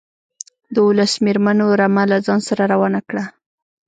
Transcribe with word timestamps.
د 0.73 0.75
اوولس 0.85 1.13
مېرمنو 1.25 1.65
رمه 1.79 2.03
له 2.11 2.17
ځان 2.25 2.39
سره 2.47 2.63
روانه 2.73 3.01
کړه. 3.09 3.23